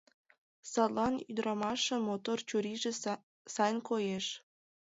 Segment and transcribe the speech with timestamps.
[0.71, 2.91] Садлан ӱдырамашын мотор чурийже
[3.53, 4.25] сайын коеш.